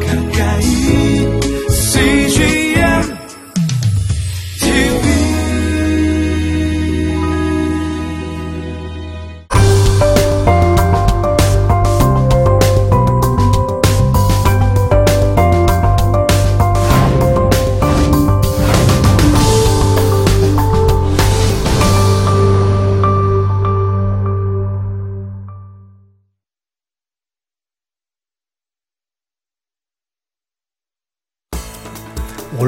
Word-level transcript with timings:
가까 0.00 0.21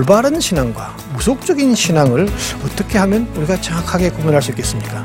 올바른 0.04 0.38
신앙과 0.38 0.94
무속적인 1.14 1.74
신앙을 1.74 2.28
어떻게 2.62 2.98
하면 2.98 3.26
우리가 3.36 3.58
정확하게 3.58 4.10
구분할 4.10 4.42
수 4.42 4.50
있겠습니까? 4.50 5.02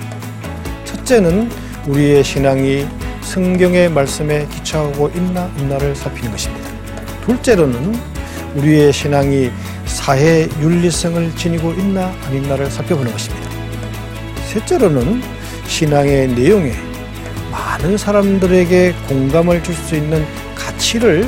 첫째는 0.83 1.49
우리의 1.87 2.21
신앙이 2.21 2.85
성경의 3.21 3.91
말씀에 3.91 4.45
기초하고 4.47 5.07
있나 5.15 5.45
없나를 5.45 5.95
살피는 5.95 6.31
것입니다. 6.31 6.69
둘째로는 7.25 7.97
우리의 8.55 8.91
신앙이 8.91 9.49
사회 9.85 10.49
윤리성을 10.59 11.33
지니고 11.37 11.71
있나 11.71 12.11
아닌가를 12.25 12.69
살펴보는 12.69 13.09
것입니다. 13.13 13.49
셋째로는 14.47 15.21
신앙의 15.65 16.27
내용에 16.27 16.73
많은 17.49 17.97
사람들에게 17.97 18.95
공감을 19.07 19.63
줄 19.63 19.73
수 19.75 19.95
있는 19.95 20.25
가치를 20.55 21.25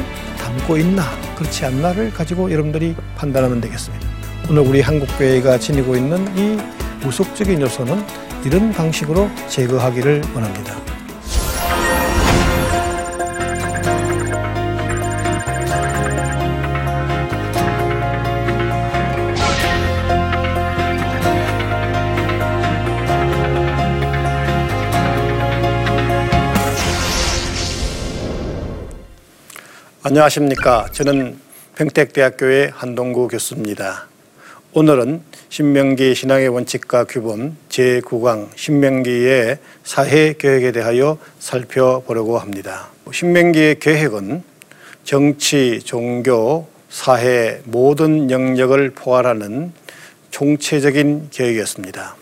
담고 0.52 0.78
있나 0.78 1.03
그렇지 1.36 1.66
않나를 1.66 2.12
가지고 2.12 2.52
여러분들이 2.52 2.95
판단하면 3.16 3.62
되겠습니다. 3.62 4.08
오늘 4.50 4.64
우리 4.64 4.81
한국교회가 4.81 5.58
지니고 5.58 5.95
있는 5.95 6.28
이 6.38 6.58
무속적인 7.03 7.62
요소는 7.62 8.03
이런 8.45 8.72
방식으로 8.72 9.30
제거하기를 9.48 10.23
원합니다. 10.36 10.75
안녕하십니까. 30.12 30.88
저는 30.92 31.40
평택대학교의 31.76 32.72
한동구 32.73 33.30
교수입니다. 33.30 34.09
오늘은 34.73 35.22
신명기 35.48 36.16
신앙의 36.16 36.50
원칙과 36.50 37.06
규범 37.06 37.56
제9강 37.70 38.50
신명기의 38.53 39.59
사회 39.86 40.34
계획에 40.34 40.73
대하여 40.73 41.18
살펴보려고 41.40 42.38
합니다. 42.40 42.90
신명기의 43.09 43.80
계획은 43.80 44.44
정치, 45.06 45.80
종교, 45.80 46.68
사회 46.90 47.62
모든 47.64 48.30
영역을 48.30 48.90
포괄하는 48.90 49.72
총체적인 50.30 51.30
계획이었습니다. 51.31 52.18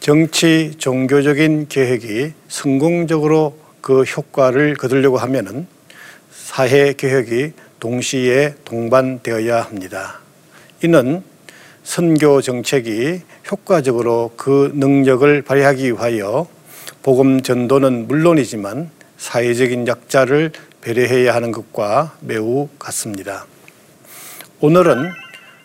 정치, 0.00 0.76
종교적인 0.78 1.66
계획이 1.68 2.32
성공적으로 2.48 3.58
그 3.82 4.02
효과를 4.02 4.76
거두려고 4.76 5.18
하면은 5.18 5.66
사회 6.54 6.92
개혁이 6.92 7.52
동시에 7.80 8.56
동반되어야 8.66 9.62
합니다. 9.62 10.20
이는 10.84 11.22
선교 11.82 12.42
정책이 12.42 13.22
효과적으로 13.50 14.32
그 14.36 14.70
능력을 14.74 15.40
발휘하기 15.40 15.92
위하여 15.92 16.46
복음 17.02 17.40
전도는 17.40 18.06
물론이지만 18.06 18.90
사회적인 19.16 19.88
약자를 19.88 20.52
배려해야 20.82 21.34
하는 21.34 21.52
것과 21.52 22.18
매우 22.20 22.68
같습니다. 22.78 23.46
오늘은 24.60 25.10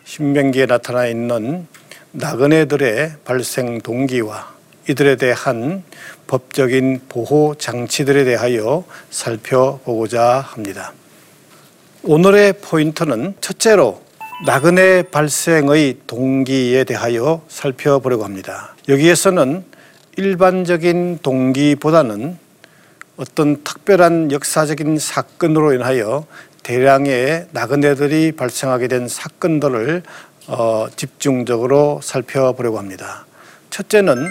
신명기에 0.06 0.68
나타나 0.68 1.06
있는 1.06 1.68
나그네들의 2.14 3.12
발생 3.26 3.82
동기와 3.82 4.57
이들에 4.90 5.18
대한 5.18 5.84
법적인 6.28 7.02
보호 7.10 7.56
장치들에 7.56 8.24
대하여 8.24 8.86
살펴보고자 9.10 10.40
합니다. 10.40 10.94
오늘의 12.04 12.54
포인트는 12.62 13.36
첫째로 13.42 14.02
나그네 14.46 15.04
발생의 15.04 15.98
동기에 16.08 16.86
대하여 16.86 17.42
살펴보려고 17.50 18.24
합니다. 18.24 18.76
여기에서는 18.88 19.66
일반적인 20.16 21.20
동기보다는 21.22 22.38
어떤 23.18 23.64
특별한 23.64 24.32
역사적인 24.32 25.00
사건으로 25.00 25.74
인하여 25.74 26.26
대량의 26.64 27.48
나그네들이 27.52 28.34
발생하게 28.34 28.88
된 28.88 29.08
사건들을 29.08 30.04
어, 30.48 30.88
집중적으로 30.96 32.00
살펴보려고 32.02 32.78
합니다. 32.78 33.26
첫째는 33.70 34.28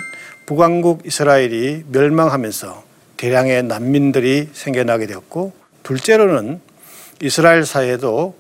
북왕국 0.47 1.03
이스라엘이 1.05 1.87
멸망하면서 1.91 2.85
대량의 3.17 3.65
난민들이 3.65 4.49
생겨나게 4.53 5.07
되었고 5.07 5.53
둘째로는 5.83 6.61
이스라엘 7.21 7.65
사회도 7.65 8.37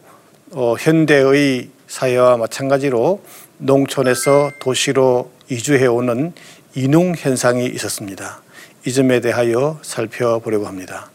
어, 0.52 0.74
현대의 0.78 1.68
사회와 1.88 2.36
마찬가지로 2.36 3.22
농촌에서 3.58 4.52
도시로 4.60 5.32
이주해오는 5.48 6.32
이농 6.76 7.14
현상이 7.16 7.66
있었습니다. 7.66 8.40
이 8.86 8.92
점에 8.92 9.18
대하여 9.20 9.80
살펴보려고 9.82 10.66
합니다. 10.66 11.10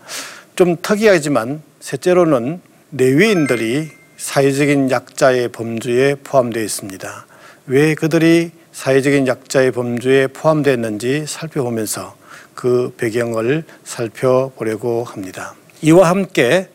좀 0.57 0.75
특이하지만 0.81 1.61
셋째로는 1.79 2.59
내위인들이 2.89 3.91
사회적인 4.17 4.91
약자의 4.91 5.49
범주에 5.49 6.15
포함되어 6.15 6.61
있습니다. 6.63 7.25
왜 7.67 7.95
그들이 7.95 8.51
사회적인 8.81 9.27
약자의 9.27 9.69
범주에 9.73 10.25
포함됐는지 10.25 11.25
살펴보면서 11.27 12.15
그 12.55 12.91
배경을 12.97 13.63
살펴보려고 13.83 15.03
합니다. 15.03 15.53
이와 15.83 16.09
함께 16.09 16.67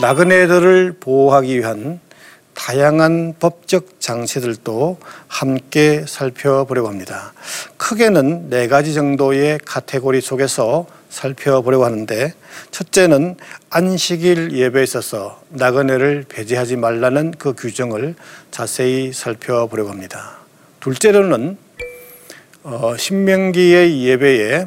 나그네들을 0.00 0.96
보호하기 1.00 1.58
위한 1.58 2.00
다양한 2.54 3.34
법적 3.38 4.00
장치들도 4.00 4.96
함께 5.28 6.06
살펴보려고 6.08 6.88
합니다. 6.88 7.34
크게는 7.76 8.48
네 8.48 8.66
가지 8.66 8.94
정도의 8.94 9.58
카테고리 9.66 10.22
속에서 10.22 10.86
살펴보려고 11.10 11.84
하는데 11.84 12.32
첫째는 12.70 13.36
안식일 13.68 14.52
예배에 14.52 14.82
있어서 14.82 15.42
나그네를 15.50 16.24
배제하지 16.26 16.76
말라는 16.76 17.32
그 17.32 17.52
규정을 17.52 18.14
자세히 18.50 19.12
살펴보려고 19.12 19.90
합니다. 19.90 20.43
둘째로는 20.84 21.56
어, 22.62 22.94
신명기의 22.98 24.02
예배에 24.04 24.66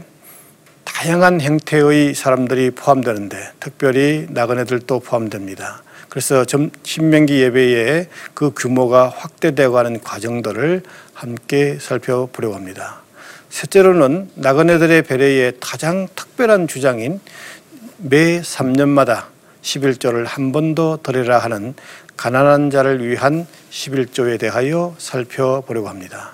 다양한 0.84 1.42
형태의 1.42 2.16
사람들이 2.16 2.72
포함되는데 2.72 3.38
특별히 3.60 4.26
나그네들도 4.32 5.02
포함됩니다. 5.02 5.84
그래서 6.10 6.44
신명기 6.82 7.40
예배의 7.40 8.08
그 8.34 8.52
규모가 8.56 9.10
확대되어 9.10 9.70
가는 9.70 10.02
과정들을 10.02 10.82
함께 11.14 11.78
살펴보려고 11.80 12.56
합니다. 12.56 13.02
셋째로는 13.52 14.32
나그네들의 14.34 15.04
배려의 15.04 15.54
가장 15.60 16.08
특별한 16.16 16.68
주장인 16.68 17.20
매 18.00 18.42
3년마다 18.42 19.26
11조를 19.62 20.26
한 20.26 20.52
번 20.52 20.74
더 20.74 20.98
드리라 21.04 21.38
하는 21.38 21.76
가난한 22.18 22.72
자를 22.72 23.08
위한 23.08 23.48
11조에 23.70 24.40
대하여 24.40 24.96
살펴보려고 24.98 25.88
합니다. 25.88 26.32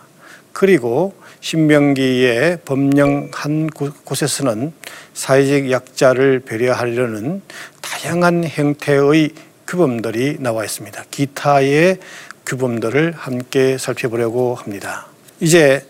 그리고 0.54 1.14
신명기의 1.42 2.60
법령 2.64 3.32
한 3.34 3.68
곳에서는 3.68 4.72
사회적 5.14 5.70
약자를 5.70 6.40
배려하려는 6.40 7.42
다양한 7.82 8.46
형태의 8.48 9.32
규범들이 9.68 10.38
나와 10.40 10.64
있습니다. 10.64 11.04
기타의 11.12 11.98
규범들을 12.46 13.14
함께 13.18 13.78
살펴보려고 13.78 14.56
합니다. 14.56 15.08
이제 15.40 15.86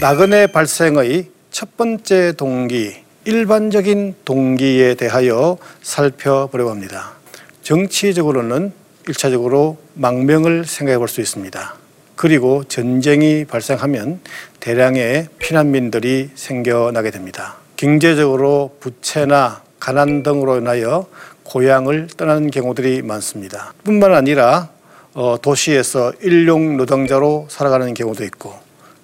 나그네 0.00 0.48
발생의 0.48 1.30
첫 1.52 1.76
번째 1.76 2.32
동기, 2.32 2.96
일반적인 3.24 4.16
동기에 4.24 4.94
대하여 4.94 5.58
살펴보려고 5.82 6.70
합니다. 6.70 7.12
정치적으로는 7.62 8.72
일차적으로 9.08 9.78
망명을 9.94 10.64
생각해 10.64 10.98
볼 10.98 11.08
수 11.08 11.20
있습니다. 11.20 11.74
그리고 12.16 12.64
전쟁이 12.64 13.44
발생하면 13.44 14.20
대량의 14.60 15.28
피난민들이 15.38 16.30
생겨나게 16.34 17.10
됩니다. 17.10 17.56
경제적으로 17.76 18.74
부채나 18.80 19.62
가난 19.78 20.22
등으로 20.22 20.56
인하여 20.56 21.06
고향을 21.44 22.08
떠나는 22.16 22.50
경우들이 22.50 23.02
많습니다. 23.02 23.74
뿐만 23.84 24.14
아니라 24.14 24.70
어, 25.12 25.36
도시에서 25.40 26.12
일용 26.22 26.76
노동자로 26.76 27.46
살아가는 27.50 27.92
경우도 27.94 28.24
있고 28.24 28.54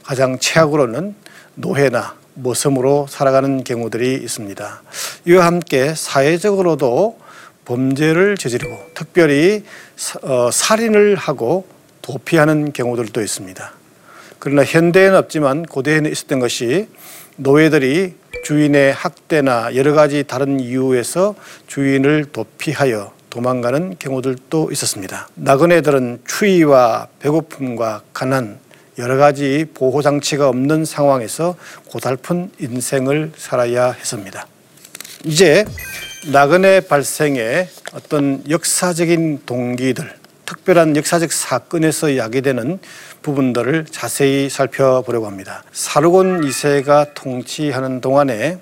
가장 0.02 0.38
최악으로는 0.38 1.14
노예나 1.54 2.14
모섬으로 2.34 3.06
살아가는 3.08 3.62
경우들이 3.62 4.14
있습니다. 4.14 4.82
이와 5.26 5.46
함께 5.46 5.94
사회적으로도 5.94 7.18
범죄를 7.64 8.36
저지르고 8.36 8.90
특별히 8.94 9.64
사- 9.96 10.18
어, 10.22 10.50
살인을 10.52 11.16
하고 11.16 11.66
도피하는 12.02 12.72
경우들도 12.72 13.20
있습니다. 13.20 13.72
그러나 14.38 14.64
현대에는 14.64 15.16
없지만 15.16 15.62
고대에는 15.64 16.10
있었던 16.10 16.40
것이 16.40 16.88
노예들이 17.36 18.14
주인의 18.44 18.92
학대나 18.92 19.76
여러 19.76 19.92
가지 19.92 20.24
다른 20.24 20.58
이유에서 20.58 21.36
주인을 21.68 22.26
도피하여 22.32 23.12
도망가는 23.30 23.96
경우들도 23.98 24.70
있었습니다. 24.72 25.28
나그네들은 25.36 26.22
추위와 26.26 27.06
배고픔과 27.20 28.02
가난 28.12 28.58
여러 28.98 29.16
가지 29.16 29.64
보호 29.72 30.02
장치가 30.02 30.48
없는 30.48 30.84
상황에서 30.84 31.56
고달픈 31.86 32.50
인생을 32.58 33.32
살아야 33.36 33.92
했습니다. 33.92 34.46
이제 35.24 35.64
나그네 36.24 36.82
발생의 36.82 37.68
어떤 37.94 38.44
역사적인 38.48 39.40
동기들, 39.44 40.08
특별한 40.46 40.94
역사적 40.94 41.32
사건에서 41.32 42.16
야기되는 42.16 42.78
부분들을 43.22 43.86
자세히 43.90 44.48
살펴보려고 44.48 45.26
합니다. 45.26 45.64
사르곤 45.72 46.42
2세가 46.42 47.14
통치하는 47.14 48.00
동안에 48.00 48.58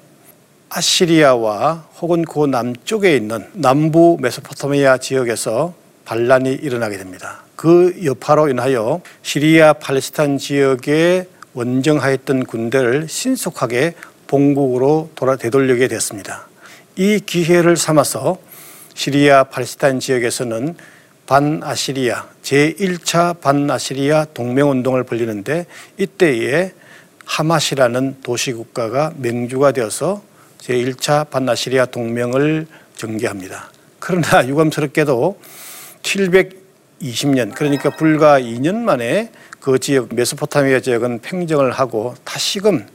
아시리아와 0.70 1.88
혹은 2.00 2.24
그 2.24 2.46
남쪽에 2.46 3.14
있는 3.14 3.46
남부 3.52 4.16
메소포타미아 4.20 4.96
지역에서 4.96 5.74
반란이 6.06 6.54
일어나게 6.54 6.96
됩니다. 6.96 7.42
그 7.56 7.94
여파로 8.02 8.48
인하여 8.48 9.02
시리아 9.20 9.74
팔레스타인 9.74 10.38
지역에 10.38 11.26
원정하였던 11.52 12.46
군대를 12.46 13.06
신속하게 13.08 13.96
본국으로 14.28 15.10
돌아 15.14 15.36
되돌리게 15.36 15.88
됐습니다. 15.88 16.48
이 16.96 17.20
기회를 17.20 17.76
삼아서 17.76 18.38
시리아 18.94 19.44
팔레스타인 19.44 20.00
지역에서는 20.00 20.76
반아시리아 21.26 22.26
제1차 22.42 23.40
반아시리아 23.40 24.26
동맹운동을 24.34 25.04
벌리는데 25.04 25.66
이때에 25.96 26.72
하마시라는 27.24 28.22
도시국가가 28.22 29.12
맹주가 29.16 29.70
되어서 29.72 30.22
제1차 30.58 31.30
반아시리아 31.30 31.86
동맹을 31.86 32.66
전개합니다. 32.96 33.70
그러나 34.00 34.46
유감스럽게도 34.48 35.40
720년 36.02 37.54
그러니까 37.54 37.90
불과 37.90 38.40
2년 38.40 38.74
만에 38.76 39.30
그 39.60 39.78
지역 39.78 40.14
메소포타미아 40.14 40.80
지역은 40.80 41.20
팽정을 41.20 41.70
하고 41.70 42.14
다시금 42.24 42.86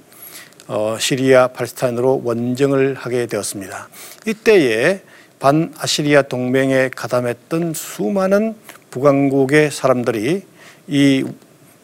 어, 0.68 0.98
시리아 1.00 1.48
팔레스타인으로 1.50 2.22
원정을 2.24 2.96
하게 2.96 3.28
되었습니다. 3.28 3.90
이때에 4.26 5.02
반아시리아 5.40 6.24
동맹에 6.24 6.90
가담했던 6.96 7.74
수많은 7.74 8.56
북왕국의 8.90 9.72
사람들이 9.72 10.44
이 10.88 11.26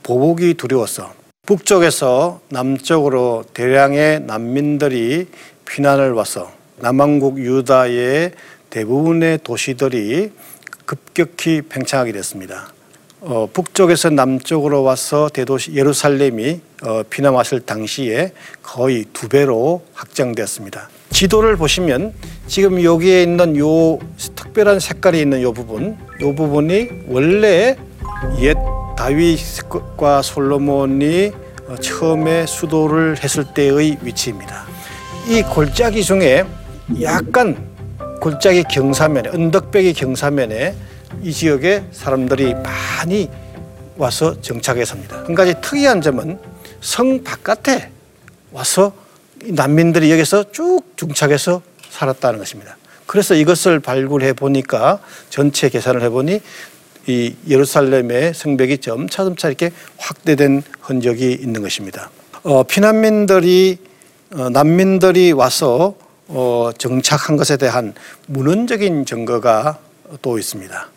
보복이 0.03 0.55
두려워서 0.55 1.13
북쪽에서 1.45 2.41
남쪽으로 2.49 3.43
대량의 3.53 4.21
난민들이 4.21 5.27
피난을 5.65 6.13
와서 6.13 6.51
남왕국 6.79 7.39
유다의 7.39 8.31
대부분의 8.69 9.39
도시들이 9.43 10.31
급격히 10.85 11.61
팽창하게 11.61 12.13
됐습니다. 12.13 12.73
어, 13.23 13.47
북쪽에서 13.53 14.09
남쪽으로 14.09 14.81
와서 14.81 15.29
대도시 15.31 15.75
예루살렘이 15.75 16.59
어, 16.83 17.03
피난 17.07 17.35
왔을 17.35 17.59
당시에 17.59 18.33
거의 18.63 19.05
두 19.13 19.29
배로 19.29 19.83
확장되었습니다. 19.93 20.89
지도를 21.11 21.55
보시면 21.55 22.13
지금 22.47 22.83
여기에 22.83 23.21
있는 23.21 23.57
요 23.57 23.99
특별한 24.35 24.79
색깔이 24.79 25.21
있는 25.21 25.43
요 25.43 25.53
부분, 25.53 25.97
요 26.21 26.35
부분이 26.35 26.89
원래 27.09 27.77
옛 28.39 28.57
다윗과 28.97 30.23
솔로몬이 30.23 31.31
어, 31.67 31.75
처음에 31.75 32.47
수도를 32.47 33.23
했을 33.23 33.45
때의 33.53 33.99
위치입니다. 34.01 34.65
이 35.27 35.43
골짜기 35.43 36.03
중에 36.03 36.43
약간 37.03 37.69
골짜기 38.19 38.63
경사면에 38.63 39.29
언덕배기 39.29 39.93
경사면에 39.93 40.73
이 41.23 41.31
지역에 41.31 41.83
사람들이 41.91 42.53
많이 42.55 43.29
와서 43.97 44.39
정착해 44.41 44.85
삽니다. 44.85 45.23
한 45.25 45.35
가지 45.35 45.53
특이한 45.61 46.01
점은 46.01 46.39
성 46.79 47.23
바깥에 47.23 47.89
와서 48.51 48.93
이 49.43 49.51
난민들이 49.51 50.11
여기서 50.11 50.51
쭉 50.51 50.81
정착해서 50.97 51.61
살았다는 51.89 52.39
것입니다. 52.39 52.77
그래서 53.05 53.35
이것을 53.35 53.79
발굴해 53.79 54.33
보니까 54.33 54.99
전체 55.29 55.69
계산을 55.69 56.01
해 56.01 56.09
보니 56.09 56.39
이 57.07 57.35
예루살렘의 57.47 58.33
성벽이 58.33 58.77
점차 58.77 59.23
점차 59.23 59.47
이렇게 59.47 59.71
확대된 59.97 60.63
흔적이 60.79 61.33
있는 61.33 61.61
것입니다. 61.61 62.09
어, 62.43 62.63
피난민들이 62.63 63.77
어, 64.33 64.49
난민들이 64.49 65.31
와서 65.33 65.95
어, 66.27 66.69
정착한 66.77 67.35
것에 67.35 67.57
대한 67.57 67.93
문헌적인 68.27 69.05
증거가 69.05 69.77
또 70.21 70.37
있습니다. 70.37 70.89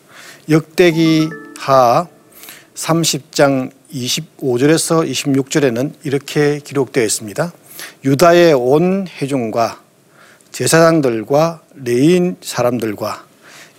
역대기 0.51 1.31
하 1.59 2.07
30장 2.75 3.71
25절에서 3.91 5.11
26절에는 5.11 5.93
이렇게 6.05 6.61
기록되어 6.63 7.03
있습니다. 7.03 7.51
유다의 8.05 8.53
온 8.53 9.07
회중과 9.09 9.81
제사장들과 10.53 11.63
레위 11.83 12.37
사람들과 12.43 13.25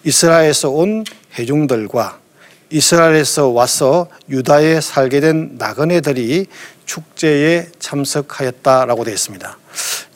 이스라엘에서 0.06 0.72
온 0.72 1.04
회중들과 1.38 2.20
이스라엘에서 2.72 3.50
와서 3.50 4.08
유다에 4.30 4.82
살게 4.82 5.20
된 5.20 5.58
나그네들이 5.60 6.48
축제에 6.86 7.68
참석하였다라고 7.78 9.04
되어 9.04 9.14
있습니다. 9.14 9.58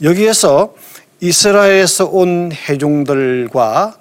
여기에서 0.02 0.74
이스라엘에서 1.20 2.06
온 2.06 2.52
회중들과 2.52 4.00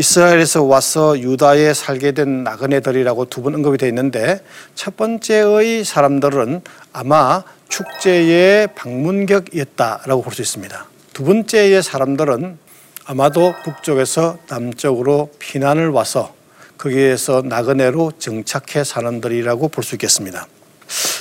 이스라엘에서 0.00 0.62
와서 0.64 1.18
유다에 1.18 1.74
살게 1.74 2.12
된 2.12 2.42
나그네들이라고 2.42 3.26
두 3.26 3.42
번 3.42 3.54
언급이 3.54 3.76
되어 3.76 3.88
있는데 3.90 4.40
첫 4.74 4.96
번째의 4.96 5.84
사람들은 5.84 6.62
아마 6.92 7.42
축제의 7.68 8.68
방문객이었다라고 8.74 10.22
볼 10.22 10.32
수 10.32 10.40
있습니다. 10.40 10.86
두 11.12 11.24
번째의 11.24 11.82
사람들은 11.82 12.58
아마도 13.04 13.54
북쪽에서 13.62 14.38
남쪽으로 14.48 15.30
피난을 15.38 15.90
와서 15.90 16.34
거기에서 16.78 17.42
나그네로 17.44 18.12
정착해 18.18 18.84
사람들이라고 18.84 19.68
볼 19.68 19.84
수 19.84 19.96
있겠습니다. 19.96 20.46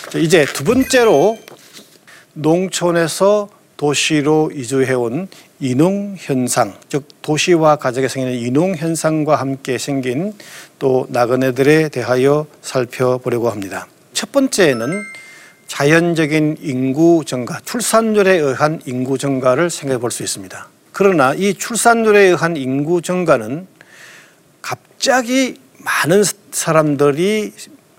자, 0.09 0.19
이제 0.19 0.45
두 0.45 0.63
번째로 0.63 1.37
농촌에서 2.33 3.49
도시로 3.75 4.51
이주해온 4.55 5.27
이농 5.61 6.15
현상, 6.17 6.73
즉 6.87 7.05
도시와 7.21 7.75
가정에 7.75 8.07
생기는 8.07 8.37
이농 8.37 8.75
현상과 8.75 9.35
함께 9.35 9.77
생긴 9.77 10.33
또 10.79 11.05
나그네들에 11.09 11.89
대하여 11.89 12.47
살펴보려고 12.61 13.49
합니다. 13.49 13.87
첫 14.13 14.31
번째는 14.31 15.03
자연적인 15.67 16.57
인구 16.61 17.23
증가, 17.25 17.59
출산율에 17.63 18.37
의한 18.37 18.81
인구 18.85 19.17
증가를 19.17 19.69
생각해 19.69 19.99
볼 19.99 20.11
수 20.11 20.23
있습니다. 20.23 20.67
그러나 20.93 21.33
이 21.33 21.53
출산율에 21.53 22.21
의한 22.21 22.57
인구 22.57 23.01
증가는 23.01 23.67
갑자기 24.61 25.59
많은 25.77 26.23
사람들이 26.51 27.53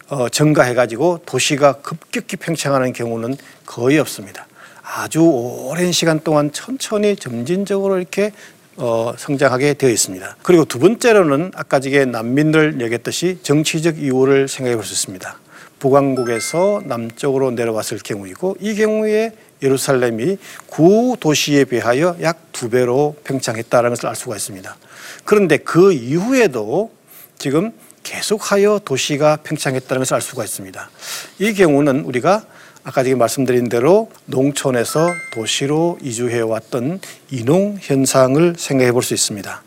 어, 0.09 0.29
증가해가지고 0.29 1.21
도시가 1.25 1.75
급격히 1.83 2.37
팽창하는 2.37 2.93
경우는 2.93 3.37
거의 3.65 3.99
없습니다. 3.99 4.47
아주 4.93 5.23
오랜 5.23 5.93
시간 5.93 6.19
동안 6.21 6.51
천천히 6.53 7.15
점진적으로 7.15 7.99
이렇게 7.99 8.33
어, 8.77 9.13
성장하게 9.17 9.75
되어 9.75 9.91
있습니다. 9.91 10.37
그리고 10.43 10.65
두 10.65 10.79
번째로는 10.79 11.53
아까 11.55 11.79
지게 11.81 12.05
난민들 12.05 12.81
얘기했듯이 12.81 13.39
정치적 13.43 13.99
이유를 13.99 14.49
생각해 14.49 14.75
볼 14.77 14.85
수 14.85 14.93
있습니다. 14.95 15.39
북왕국에서 15.79 16.83
남쪽으로 16.85 17.53
내려왔을 17.53 17.99
경우이고 17.99 18.57
이 18.61 18.75
경우에 18.75 19.33
예루살렘이 19.63 20.39
구 20.67 21.17
도시에 21.21 21.65
비하여 21.65 22.17
약 22.23 22.51
두 22.61 22.69
배로 22.69 23.17
팽창했다는 23.25 23.89
것을 23.89 24.07
알 24.07 24.15
수가 24.15 24.37
있습니다. 24.37 24.77
그런데 25.25 25.57
그 25.57 25.95
이후에도 25.95 26.91
지금 27.39 27.73
계속하여 28.03 28.81
도시가 28.85 29.39
팽창했다는 29.45 30.01
것을 30.01 30.15
알 30.15 30.21
수가 30.21 30.45
있습니다. 30.45 30.91
이 31.39 31.55
경우는 31.55 32.01
우리가 32.01 32.45
아까 32.83 33.03
지금 33.03 33.19
말씀드린 33.19 33.69
대로 33.69 34.11
농촌에서 34.27 35.09
도시로 35.35 35.99
이주해 36.03 36.41
왔던 36.41 37.01
이농 37.31 37.79
현상을 37.81 38.55
생각해 38.57 38.93
볼 38.93 39.03
수 39.03 39.13
있습니다. 39.15 39.63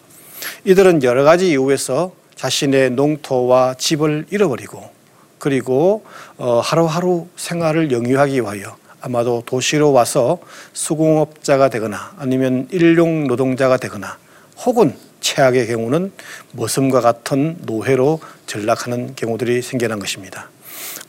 이들은 0.65 1.03
여러 1.03 1.24
가지 1.24 1.50
이유에서 1.50 2.12
자신의 2.36 2.91
농토와 2.91 3.75
집을 3.75 4.25
잃어버리고 4.32 4.89
그리고 5.38 6.03
어, 6.38 6.60
하루하루 6.60 7.27
생활을 7.36 7.91
영위하기 7.91 8.41
위하여 8.41 8.75
아마도 9.01 9.43
도시로 9.46 9.91
와서 9.91 10.39
수공업자가 10.74 11.70
되거나 11.70 12.15
아니면 12.17 12.67
일용 12.72 13.27
노동자가 13.27 13.77
되거나 13.77 14.17
혹은 14.65 14.96
최악의 15.20 15.67
경우는 15.67 16.12
머슴과 16.53 17.01
같은 17.01 17.58
노예로 17.62 18.20
전락하는 18.48 19.15
경우들이 19.15 19.62
생겨난 19.62 20.00
것입니다. 20.00 20.50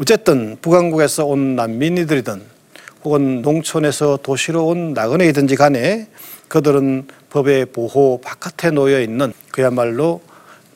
어쨌든 0.01 0.57
북한국에서 0.61 1.25
온 1.25 1.55
난민이들이든 1.55 2.43
혹은 3.05 3.43
농촌에서 3.43 4.19
도시로 4.23 4.67
온 4.67 4.93
나그네이든지 4.93 5.57
간에 5.57 6.09
그들은 6.49 7.07
법의 7.31 7.67
보호 7.67 8.21
바깥에 8.21 8.71
놓여 8.71 9.01
있는 9.01 9.33
그야말로 9.53 10.21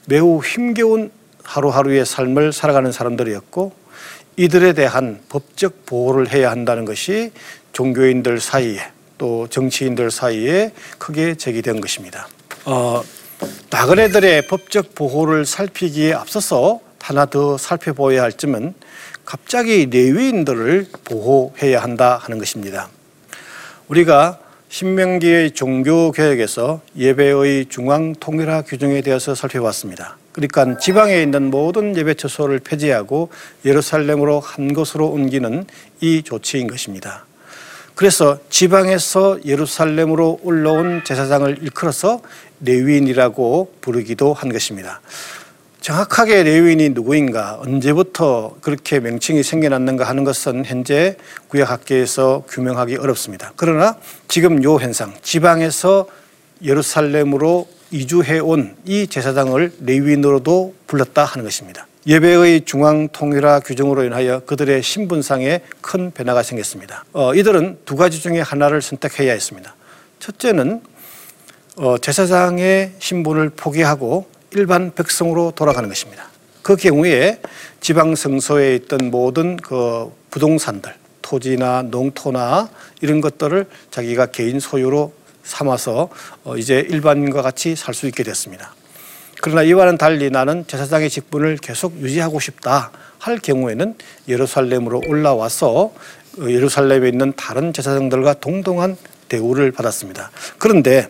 매우 0.07 0.41
힘겨운 0.43 1.11
하루하루의 1.43 2.05
삶을 2.05 2.53
살아가는 2.53 2.93
사람들이었고 2.93 3.73
이들에 4.37 4.73
대한 4.73 5.21
법적 5.29 5.87
보호를 5.87 6.33
해야 6.33 6.51
한다는 6.51 6.85
것이 6.85 7.33
종교인들 7.73 8.39
사이에 8.39 8.81
또 9.17 9.49
정치인들 9.49 10.13
사이에 10.13 10.73
크게 10.99 11.35
제기된 11.35 11.81
것입니다. 11.81 12.29
어, 12.65 13.03
나그네들의 13.71 14.47
법적 14.47 14.95
보호를 14.95 15.45
살피기에 15.45 16.13
앞서서 16.13 16.81
하나 17.01 17.27
더 17.27 17.57
살펴보아야 17.59 18.23
할 18.23 18.33
점은 18.33 18.75
갑자기 19.29 19.85
레위인들을 19.91 20.87
보호해야 21.05 21.83
한다 21.83 22.19
하는 22.19 22.39
것입니다. 22.39 22.89
우리가 23.89 24.39
신명기의 24.71 25.51
종교 25.51 26.11
개혁에서 26.13 26.81
예배의 26.97 27.67
중앙 27.67 28.15
통일화 28.15 28.63
규정에 28.63 29.03
대해서 29.03 29.35
살펴봤습니다. 29.35 30.17
그러니까 30.33 30.79
지방에 30.79 31.21
있는 31.21 31.51
모든 31.51 31.95
예배 31.95 32.15
처소를 32.15 32.61
폐지하고 32.61 33.29
예루살렘으로 33.67 34.41
한 34.41 34.73
곳으로 34.73 35.09
옮기는 35.09 35.67
이 36.01 36.23
조치인 36.23 36.67
것입니다. 36.67 37.27
그래서 37.97 38.39
지방에서 38.49 39.41
예루살렘으로 39.45 40.41
올라온 40.43 41.05
제사장을 41.05 41.59
일컬어서 41.61 42.23
레위인이라고 42.63 43.75
부르기도 43.83 44.33
한 44.33 44.51
것입니다. 44.51 45.03
정확하게 45.88 46.42
레위인이 46.42 46.90
누구인가 46.90 47.61
언제부터 47.62 48.57
그렇게 48.61 49.00
명칭이 49.00 49.42
생겨났는가 49.42 50.04
하는 50.04 50.23
것은 50.23 50.66
현재 50.66 51.16
구약학계에서 51.49 52.45
규명하기 52.47 52.97
어렵습니다. 52.97 53.54
그러나 53.57 53.97
지금 54.28 54.62
요 54.64 54.75
현상 54.76 55.14
지방에서 55.23 56.07
예루살렘으로 56.62 57.66
이주해 57.90 58.38
온 58.40 58.76
이 58.85 59.07
제사장을 59.07 59.73
레위인으로도 59.80 60.75
불렀다 60.87 61.25
하는 61.25 61.45
것입니다. 61.47 61.87
예배의 62.07 62.66
중앙 62.66 63.09
통일화 63.09 63.61
규정으로 63.61 64.04
인하여 64.04 64.40
그들의 64.40 64.83
신분상에 64.83 65.62
큰 65.80 66.11
변화가 66.11 66.42
생겼습니다. 66.42 67.07
어, 67.14 67.35
이들은 67.35 67.78
두 67.87 67.97
가지 67.97 68.21
중에 68.21 68.40
하나를 68.42 68.83
선택해야 68.83 69.33
했습니다. 69.33 69.75
첫째는 70.18 70.83
어, 71.76 71.97
제사장의 71.97 72.92
신분을 72.99 73.49
포기하고 73.57 74.37
일반 74.52 74.95
백성으로 74.95 75.52
돌아가는 75.55 75.88
것입니다. 75.88 76.28
그 76.62 76.76
경우에 76.76 77.40
지방 77.81 78.14
성소에 78.14 78.75
있던 78.76 79.11
모든 79.11 79.57
그 79.57 80.12
부동산들, 80.31 80.95
토지나 81.23 81.83
농토나 81.83 82.69
이런 83.00 83.21
것들을 83.21 83.67
자기가 83.90 84.26
개인 84.26 84.61
소유로 84.61 85.12
삼아서 85.45 86.09
어, 86.45 86.57
이제 86.57 86.87
일반인과 86.88 87.43
같이 87.43 87.75
살 87.75 87.95
수 87.95 88.07
있게 88.07 88.23
됐습니다. 88.23 88.75
그러나 89.40 89.62
이와는 89.62 89.97
달리 89.99 90.31
나는 90.31 90.67
제사장의 90.67 91.11
직분을 91.11 91.59
계속 91.59 91.97
유지하고 92.00 92.40
싶다 92.40 92.90
할 93.19 93.38
경우에는 93.38 93.95
예루살렘으로 94.28 95.02
올라와서 95.09 95.93
어, 96.38 96.43
예루살렘에 96.43 97.09
있는 97.09 97.33
다른 97.37 97.73
제사장들과 97.73 98.35
동등한 98.35 98.97
대우를 99.28 99.73
받았습니다. 99.73 100.31
그런데 100.59 101.09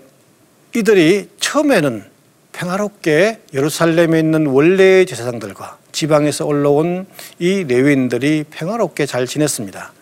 이들이 0.74 1.30
처음에는 1.40 2.04
평화롭게 2.52 3.40
예루살렘에 3.54 4.18
있는 4.18 4.46
원래의 4.46 5.06
제사장들과 5.06 5.78
지방에서 5.92 6.44
올라온 6.46 7.06
이 7.38 7.64
레위인들이 7.64 8.44
평화롭게 8.50 9.06
잘 9.06 9.26
지냈습니다. 9.26 9.92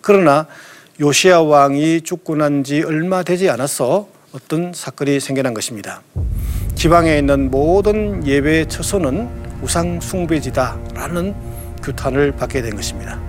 그러나 0.00 0.46
요시아 1.00 1.42
왕이 1.42 2.02
죽고 2.02 2.36
난 2.36 2.62
지 2.64 2.82
얼마 2.82 3.22
되지 3.22 3.50
않아서 3.50 4.08
어떤 4.32 4.72
사건이 4.72 5.20
생겨난 5.20 5.52
것입니다. 5.54 6.02
지방에 6.74 7.18
있는 7.18 7.50
모든 7.50 8.26
예배 8.26 8.68
처소는 8.68 9.28
우상 9.62 10.00
숭배지다라는 10.00 11.34
규탄을 11.82 12.32
받게 12.32 12.62
된 12.62 12.74
것입니다. 12.76 13.20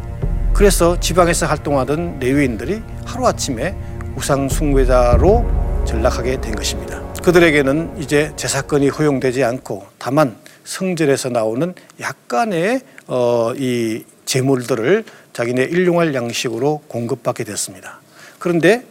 그래서 0.54 1.00
지방에서 1.00 1.46
활동하던 1.46 2.20
레위인들이 2.20 2.82
하루아침에 3.06 3.76
우상 4.16 4.50
숭배자로 4.50 5.46
전락하게 5.86 6.42
된 6.42 6.56
것입니다. 6.56 7.07
그들에게는 7.28 8.02
이제 8.02 8.32
제사건이 8.38 8.88
허용되지 8.88 9.44
않고 9.44 9.86
다만 9.98 10.38
성전에서 10.64 11.28
나오는 11.28 11.76
약간의 12.00 12.80
어, 13.08 13.52
이 13.58 14.06
재물들을 14.24 15.04
자기네 15.34 15.64
일용할 15.64 16.16
양식으로 16.16 16.84
공급받게 16.88 17.44
됐습니다. 17.44 18.00
그런데 18.40 18.86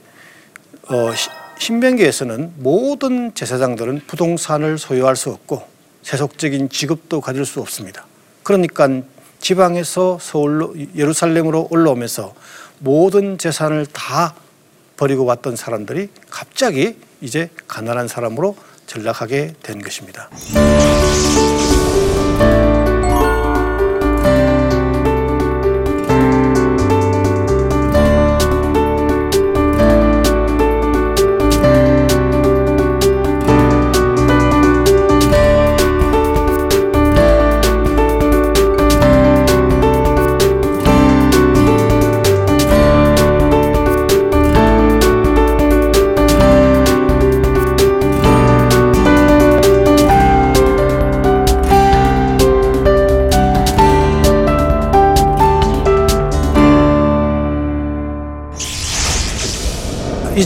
어, 0.90 1.12
신명기에서는 1.58 2.52
모든 2.56 3.32
제사장들은 3.32 4.02
부동산을 4.06 4.76
소유할 4.76 5.16
수 5.16 5.30
없고 5.30 5.66
세속적인 6.02 6.68
직업도 6.68 7.22
가질 7.22 7.46
수 7.46 7.62
없습니다. 7.62 8.04
그러니까 8.42 9.00
지방에서 9.40 10.18
서울로 10.20 10.74
예루살렘으로 10.94 11.68
올라오면서 11.70 12.34
모든 12.80 13.38
재산을 13.38 13.86
다 13.86 14.34
버리고 14.98 15.24
왔던 15.24 15.56
사람들이 15.56 16.10
갑자기 16.28 16.96
이제 17.20 17.50
가난한 17.66 18.08
사람으로 18.08 18.56
전락하게 18.86 19.54
된 19.62 19.82
것입니다. 19.82 20.30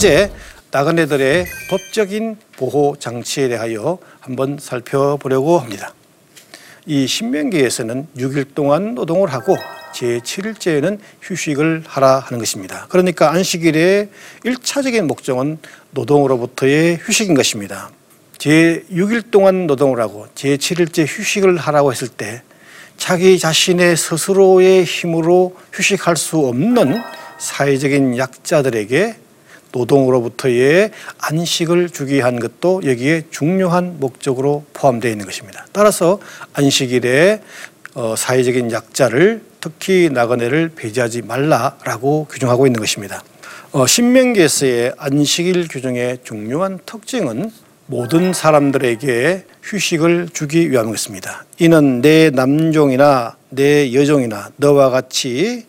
이제 0.00 0.32
나그네들의 0.70 1.44
법적인 1.68 2.38
보호 2.56 2.96
장치에 2.98 3.48
대하여 3.48 3.98
한번 4.20 4.56
살펴보려고 4.58 5.58
합니다. 5.58 5.92
이 6.86 7.06
신명기에서는 7.06 8.06
6일 8.16 8.54
동안 8.54 8.94
노동을 8.94 9.30
하고 9.30 9.58
제7일째에는 9.92 10.98
휴식을 11.20 11.84
하라 11.86 12.18
하는 12.20 12.38
것입니다. 12.38 12.86
그러니까 12.88 13.30
안식일의 13.30 14.08
1차적인 14.46 15.02
목적은 15.02 15.58
노동으로부터의 15.90 16.96
휴식인 17.02 17.34
것입니다. 17.34 17.90
제6일 18.38 19.30
동안 19.30 19.66
노동을 19.66 20.00
하고 20.00 20.28
제7일째 20.34 21.04
휴식을 21.06 21.58
하라고 21.58 21.92
했을 21.92 22.08
때 22.08 22.40
자기 22.96 23.38
자신의 23.38 23.98
스스로의 23.98 24.82
힘으로 24.84 25.54
휴식할 25.74 26.16
수 26.16 26.38
없는 26.38 27.02
사회적인 27.38 28.16
약자들에게 28.16 29.28
노동으로부터의 29.72 30.90
안식을 31.18 31.90
주기 31.90 32.14
위한 32.14 32.38
것도 32.38 32.82
여기에 32.84 33.24
중요한 33.30 33.98
목적으로 34.00 34.64
포함되어 34.72 35.10
있는 35.10 35.26
것입니다. 35.26 35.66
따라서 35.72 36.18
안식일에 36.54 37.40
어, 37.94 38.14
사회적인 38.16 38.70
약자를 38.70 39.42
특히 39.60 40.10
나그네를 40.12 40.72
배제하지 40.74 41.22
말라라고 41.22 42.26
규정하고 42.30 42.66
있는 42.66 42.80
것입니다. 42.80 43.22
어, 43.72 43.86
신명기에서의 43.86 44.94
안식일 44.96 45.68
규정의 45.68 46.18
중요한 46.24 46.78
특징은 46.86 47.50
모든 47.86 48.32
사람들에게 48.32 49.44
휴식을 49.64 50.28
주기 50.32 50.70
위함이었습니다. 50.70 51.44
이는 51.58 52.00
내 52.00 52.30
남종이나 52.30 53.36
내 53.48 53.92
여종이나 53.92 54.50
너와 54.56 54.90
같이 54.90 55.66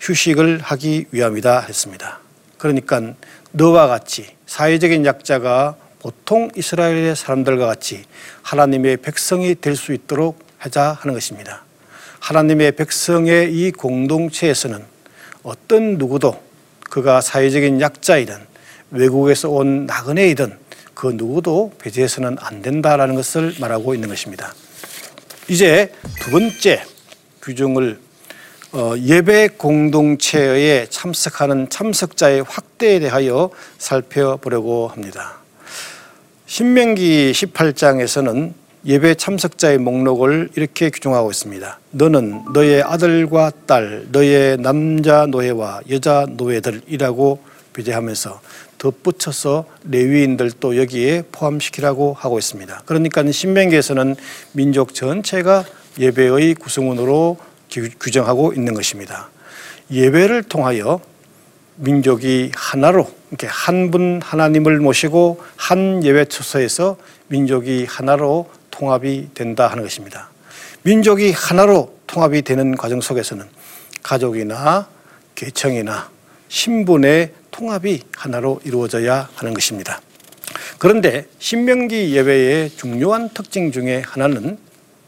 휴식을 0.00 0.60
하기 0.62 1.06
위함이다 1.10 1.60
했습니다. 1.60 2.19
그러니까 2.60 3.14
너와 3.52 3.86
같이 3.86 4.36
사회적인 4.46 5.06
약자가 5.06 5.76
보통 5.98 6.50
이스라엘의 6.54 7.16
사람들과 7.16 7.66
같이 7.66 8.04
하나님의 8.42 8.98
백성이 8.98 9.54
될 9.54 9.76
수 9.76 9.94
있도록 9.94 10.38
하자 10.58 10.92
하는 11.00 11.14
것입니다. 11.14 11.64
하나님의 12.20 12.72
백성의 12.72 13.52
이 13.54 13.72
공동체에서는 13.72 14.84
어떤 15.42 15.96
누구도 15.96 16.38
그가 16.90 17.22
사회적인 17.22 17.80
약자이든 17.80 18.36
외국에서 18.90 19.48
온 19.48 19.86
나그네이든 19.86 20.58
그 20.92 21.12
누구도 21.14 21.72
배제해서는 21.78 22.36
안 22.40 22.60
된다라는 22.60 23.14
것을 23.14 23.54
말하고 23.58 23.94
있는 23.94 24.10
것입니다. 24.10 24.52
이제 25.48 25.92
두 26.20 26.30
번째 26.30 26.84
규정을 27.40 27.98
어, 27.98 28.09
예배 28.74 29.48
공동체에 29.56 30.86
참석하는 30.88 31.68
참석자의 31.70 32.44
확대에 32.46 33.00
대하여 33.00 33.50
살펴보려고 33.78 34.88
합니다. 34.88 35.38
신명기 36.46 37.32
18장에서는 37.32 38.52
예배 38.86 39.16
참석자의 39.16 39.78
목록을 39.78 40.50
이렇게 40.56 40.90
규정하고 40.90 41.30
있습니다. 41.30 41.78
너는 41.90 42.44
너의 42.52 42.82
아들과 42.82 43.52
딸, 43.66 44.06
너의 44.10 44.56
남자 44.58 45.26
노예와 45.26 45.82
여자 45.90 46.26
노예들이라고 46.30 47.40
배제하면서 47.72 48.40
덧붙여서 48.78 49.66
레위인들도 49.84 50.76
여기에 50.78 51.24
포함시키라고 51.32 52.14
하고 52.14 52.38
있습니다. 52.38 52.82
그러니까 52.86 53.30
신명기에서는 53.30 54.16
민족 54.52 54.94
전체가 54.94 55.64
예배의 55.98 56.54
구성원으로 56.54 57.36
규정하고 57.70 58.52
있는 58.52 58.74
것입니다. 58.74 59.28
예배를 59.90 60.42
통하여 60.44 61.00
민족이 61.76 62.52
하나로 62.54 63.10
이렇게 63.30 63.46
한 63.46 63.90
분 63.90 64.20
하나님을 64.22 64.80
모시고 64.80 65.40
한 65.56 66.04
예배 66.04 66.26
처소에서 66.26 66.96
민족이 67.28 67.86
하나로 67.88 68.50
통합이 68.70 69.30
된다 69.34 69.68
하는 69.68 69.82
것입니다. 69.82 70.30
민족이 70.82 71.32
하나로 71.32 71.94
통합이 72.06 72.42
되는 72.42 72.76
과정 72.76 73.00
속에서는 73.00 73.44
가족이나 74.02 74.88
계층이나 75.34 76.10
신분의 76.48 77.32
통합이 77.50 78.02
하나로 78.16 78.60
이루어져야 78.64 79.28
하는 79.34 79.54
것입니다. 79.54 80.00
그런데 80.78 81.26
신명기 81.38 82.16
예배의 82.16 82.70
중요한 82.70 83.28
특징 83.30 83.70
중에 83.70 84.02
하나는 84.06 84.58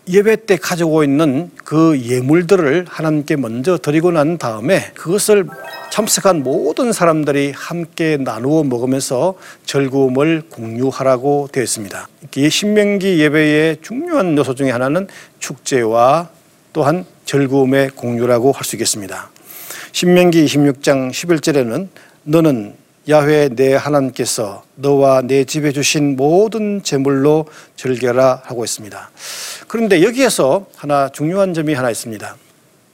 예배 0.08 0.46
때 0.46 0.56
가지고 0.56 1.04
있는 1.04 1.50
그 1.64 2.00
예물들을 2.00 2.86
하나님께 2.88 3.36
먼저 3.36 3.78
드리고 3.78 4.10
난 4.10 4.36
다음에 4.36 4.90
그것을 4.94 5.46
참석한 5.90 6.42
모든 6.42 6.92
사람들이 6.92 7.52
함께 7.54 8.16
나누어 8.16 8.64
먹으면서 8.64 9.34
즐거움을 9.64 10.42
공유하라고 10.50 11.50
되어 11.52 11.62
있습니다. 11.62 12.08
이 12.36 12.50
신명기 12.50 13.20
예배의 13.20 13.78
중요한 13.82 14.36
요소 14.36 14.54
중에 14.56 14.70
하나는 14.70 15.06
축제와 15.38 16.30
또한 16.72 17.04
즐거움의 17.24 17.90
공유라고 17.90 18.52
할 18.52 18.64
수 18.64 18.74
있겠습니다. 18.76 19.30
신명기 19.92 20.44
26장 20.46 21.10
11절에는 21.10 21.88
너는 22.24 22.74
야훼 23.08 23.48
내 23.48 23.74
하나님께서 23.74 24.62
너와 24.76 25.22
내 25.22 25.44
집에 25.44 25.72
주신 25.72 26.14
모든 26.14 26.84
재물로 26.84 27.46
즐겨라 27.76 28.42
하고 28.44 28.64
있습니다. 28.64 29.10
그런데 29.66 30.04
여기에서 30.04 30.66
하나 30.76 31.08
중요한 31.08 31.52
점이 31.52 31.74
하나 31.74 31.90
있습니다. 31.90 32.36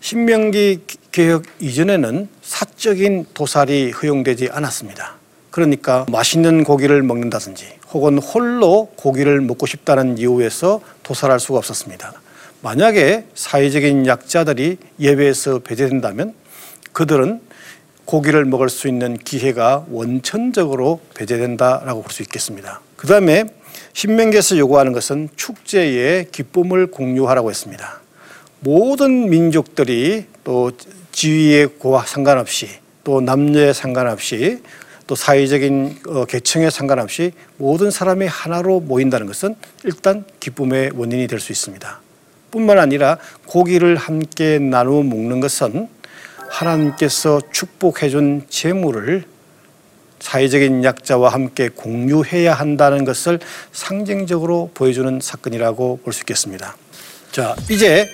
신명기 0.00 0.80
개혁 1.12 1.42
이전에는 1.60 2.28
사적인 2.40 3.26
도살이 3.34 3.90
허용되지 3.90 4.48
않았습니다. 4.50 5.16
그러니까 5.50 6.06
맛있는 6.08 6.64
고기를 6.64 7.02
먹는다든지 7.02 7.66
혹은 7.90 8.18
홀로 8.18 8.90
고기를 8.96 9.42
먹고 9.42 9.66
싶다는 9.66 10.16
이유에서 10.16 10.80
도살할 11.02 11.38
수가 11.38 11.58
없었습니다. 11.58 12.14
만약에 12.62 13.26
사회적인 13.34 14.06
약자들이 14.06 14.78
예배에서 15.00 15.58
배제된다면 15.60 16.34
그들은 16.92 17.40
고기를 18.08 18.46
먹을 18.46 18.70
수 18.70 18.88
있는 18.88 19.18
기회가 19.18 19.84
원천적으로 19.90 21.00
배제된다라고 21.14 22.00
볼 22.00 22.10
수 22.10 22.22
있겠습니다. 22.22 22.80
그 22.96 23.06
다음에 23.06 23.44
신명기에서 23.92 24.56
요구하는 24.56 24.94
것은 24.94 25.28
축제의 25.36 26.30
기쁨을 26.32 26.86
공유하라고 26.86 27.50
했습니다. 27.50 28.00
모든 28.60 29.28
민족들이 29.28 30.24
또 30.42 30.72
고와 31.78 32.06
상관없이 32.06 32.68
또 33.04 33.20
남녀에 33.20 33.74
상관없이 33.74 34.62
또 35.06 35.14
사회적인 35.14 35.98
어, 36.08 36.24
계층에 36.24 36.70
상관없이 36.70 37.32
모든 37.58 37.90
사람이 37.90 38.26
하나로 38.26 38.80
모인다는 38.80 39.26
것은 39.26 39.54
일단 39.84 40.24
기쁨의 40.40 40.92
원인이 40.94 41.26
될 41.26 41.40
수 41.40 41.52
있습니다. 41.52 42.00
뿐만 42.50 42.78
아니라 42.78 43.18
고기를 43.44 43.96
함께 43.96 44.58
나누어 44.58 45.02
먹는 45.02 45.40
것은 45.40 45.97
하나님께서 46.48 47.40
축복해 47.52 48.08
준 48.08 48.44
재물을 48.48 49.24
사회적인 50.20 50.82
약자와 50.82 51.32
함께 51.32 51.68
공유해야 51.68 52.52
한다는 52.54 53.04
것을 53.04 53.38
상징적으로 53.72 54.70
보여주는 54.74 55.20
사건이라고 55.22 56.00
볼 56.02 56.12
수 56.12 56.22
있겠습니다. 56.22 56.76
자, 57.30 57.54
이제 57.70 58.08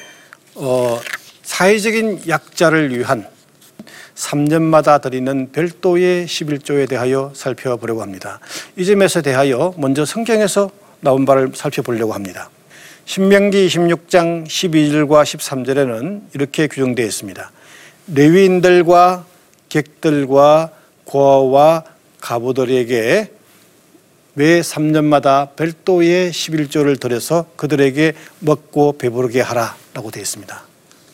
어, 0.55 1.01
사회적인 1.43 2.23
약자를 2.29 2.97
위한 2.97 3.27
3년마다 4.15 5.01
드리는 5.01 5.51
별도의 5.51 6.27
11조에 6.27 6.89
대하여 6.89 7.33
살펴보려고 7.35 8.03
합니다. 8.03 8.39
이 8.77 8.85
점에서 8.85 9.23
대하여 9.23 9.75
먼저 9.77 10.05
성경에서 10.05 10.71
나온 11.01 11.25
바를 11.25 11.51
살펴보려고 11.55 12.13
합니다. 12.13 12.51
신명기 13.07 13.67
26장 13.67 14.47
12절과 14.47 15.23
13절에는 15.25 16.23
이렇게 16.35 16.69
규정되어 16.69 17.05
있습니다. 17.05 17.51
레위인들과 18.09 19.25
객들과 19.69 20.71
고아와 21.05 21.85
가부들에게 22.21 23.31
매 24.35 24.61
3년마다 24.61 25.55
별도의 25.57 26.31
11조를 26.33 26.99
들여서 26.99 27.47
그들에게 27.57 28.13
먹고 28.41 28.99
배부르게 28.99 29.41
하라라고 29.41 30.11
되어 30.11 30.21
있습니다. 30.21 30.63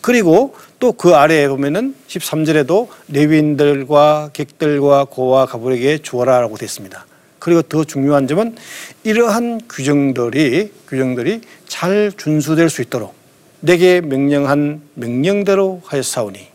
그리고 0.01 0.55
또 0.79 0.93
그 0.93 1.15
아래에 1.15 1.47
보면은 1.49 1.95
13절에도 2.09 2.89
레위인들과 3.09 4.31
객들과 4.33 5.05
고와 5.05 5.45
가부에게 5.47 5.99
주어라라고 5.99 6.57
되어 6.57 6.65
있습니다. 6.65 7.07
그리고 7.39 7.63
더 7.63 7.85
중요한 7.85 8.27
점은 8.27 8.57
이러한 9.05 9.63
규정들이 9.69 10.73
규정들이 10.89 11.43
잘 11.69 12.13
준수될 12.17 12.71
수 12.71 12.81
있도록 12.83 13.15
내게 13.61 14.01
명령한 14.01 14.81
명령대로 14.95 15.83
하였사오니 15.85 16.50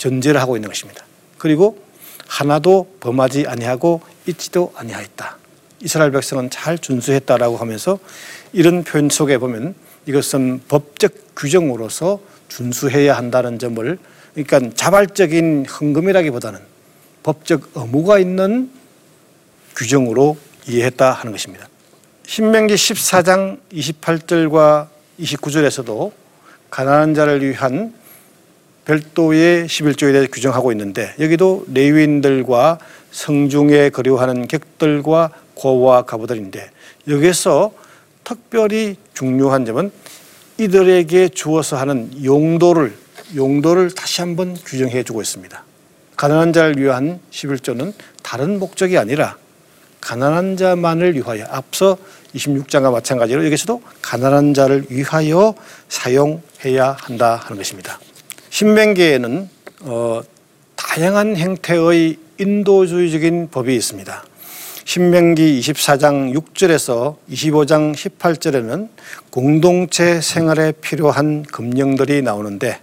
전제를 0.00 0.40
하고 0.40 0.56
있는 0.56 0.68
것입니다. 0.68 1.04
그리고 1.36 1.78
하나도 2.26 2.96
범하지 3.00 3.44
아니하고 3.46 4.00
잊지도 4.26 4.72
아니하였다. 4.74 5.36
이스라엘 5.82 6.10
백성은 6.10 6.48
잘 6.48 6.78
준수했다라고 6.78 7.58
하면서 7.58 7.98
이런 8.52 8.82
표현 8.82 9.10
속에 9.10 9.36
보면 9.36 9.74
이것은 10.06 10.62
법적 10.68 11.12
규정으로서 11.36 12.20
준수해야 12.48 13.16
한다는 13.16 13.58
점을 13.58 13.98
그러니까 14.34 14.74
자발적인 14.74 15.66
헌금이라기보다는 15.66 16.60
법적 17.22 17.70
의무가 17.74 18.18
있는 18.18 18.70
규정으로 19.76 20.38
이해했다 20.66 21.12
하는 21.12 21.32
것입니다. 21.32 21.68
신명기 22.26 22.74
14장 22.74 23.58
28절과 23.72 24.88
29절에서도 25.20 26.12
가난한 26.70 27.14
자를 27.14 27.46
위한 27.46 27.92
별도의 28.84 29.66
11조에 29.66 30.12
대해 30.12 30.26
규정하고 30.26 30.72
있는데 30.72 31.14
여기도 31.20 31.64
레위인들과 31.72 32.78
성중에 33.12 33.90
거류하는 33.90 34.46
객들과 34.46 35.30
고와 35.54 36.02
가부들인데 36.02 36.70
여기서 37.08 37.72
특별히 38.24 38.96
중요한 39.14 39.64
점은 39.64 39.90
이들에게 40.58 41.28
주어서 41.30 41.76
하는 41.76 42.10
용도를 42.24 42.94
용도를 43.34 43.90
다시 43.92 44.20
한번 44.20 44.54
규정해 44.54 45.02
주고 45.02 45.22
있습니다. 45.22 45.64
가난한 46.16 46.52
자를 46.52 46.76
위한 46.78 47.20
11조는 47.30 47.92
다른 48.22 48.58
목적이 48.58 48.98
아니라 48.98 49.36
가난한 50.00 50.56
자만을 50.56 51.14
위하여 51.14 51.46
앞서 51.50 51.96
26장과 52.34 52.92
마찬가지로 52.92 53.44
여기서도 53.46 53.82
가난한 54.02 54.54
자를 54.54 54.86
위하여 54.88 55.54
사용해야 55.88 56.96
한다 56.98 57.36
하는 57.36 57.58
것입니다. 57.58 57.98
신명기에는 58.50 59.48
어, 59.82 60.20
다양한 60.76 61.36
형태의 61.36 62.16
인도주의적인 62.38 63.48
법이 63.50 63.74
있습니다. 63.76 64.24
신명기 64.84 65.60
24장 65.60 66.34
6절에서 66.34 67.16
25장 67.30 67.94
18절에는 67.94 68.88
공동체 69.30 70.20
생활에 70.20 70.72
필요한 70.72 71.44
금령들이 71.44 72.22
나오는데 72.22 72.80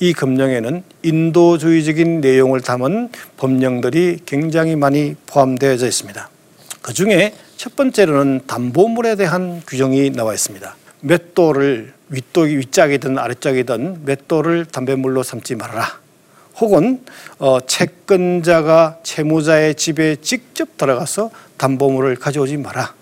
이 0.00 0.14
금령에는 0.14 0.82
인도주의적인 1.02 2.22
내용을 2.22 2.62
담은 2.62 3.10
법령들이 3.36 4.20
굉장히 4.24 4.76
많이 4.76 5.14
포함되어 5.26 5.74
있습니다. 5.74 6.30
그 6.80 6.94
중에 6.94 7.34
첫 7.58 7.76
번째로는 7.76 8.40
담보물에 8.46 9.16
대한 9.16 9.62
규정이 9.68 10.10
나와 10.10 10.32
있습니다. 10.32 10.74
맷돌을 11.02 11.92
윗독이 12.08 12.56
윗짝이든 12.56 13.18
아랫짝이든 13.18 14.04
맷돌을 14.04 14.66
담배물로 14.66 15.22
삼지 15.22 15.54
말아라. 15.56 16.00
혹은 16.56 17.04
어, 17.38 17.58
채권자가 17.60 18.98
채무자의 19.02 19.74
집에 19.74 20.16
직접 20.16 20.76
들어가서 20.76 21.30
담보물을 21.56 22.16
가져오지 22.16 22.56
마라. 22.58 22.94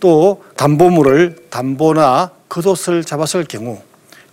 또 0.00 0.44
담보물을 0.56 1.46
담보나 1.50 2.30
겉옷을 2.48 3.04
잡았을 3.04 3.44
경우 3.44 3.80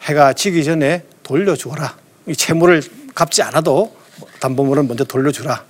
해가 0.04 0.34
지기 0.34 0.64
전에 0.64 1.04
돌려주어라. 1.24 1.96
이 2.28 2.36
채무를 2.36 2.82
갚지 3.14 3.42
않아도 3.44 3.96
담보물은 4.40 4.88
먼저 4.88 5.04
돌려주라. 5.04 5.64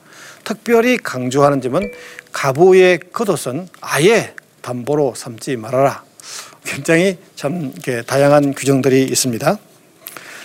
특별히 0.43 0.97
강조하는 0.97 1.61
점은 1.61 1.91
가부의 2.31 2.99
겉옷은 3.11 3.67
아예 3.81 4.33
담보로 4.61 5.13
삼지 5.15 5.55
말아라. 5.57 6.06
굉장히 6.67 7.17
참 7.35 7.73
다양한 8.05 8.53
규정들이 8.53 9.03
있습니다. 9.03 9.57